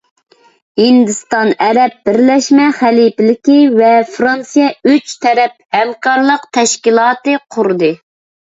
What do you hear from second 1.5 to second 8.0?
ئەرەب بىرلەشمە خەلىپىلىكى ۋە فىرانسىيە ئۈچ تەرەپ ھەمكارلىق تەشكىلاتى قۇردى.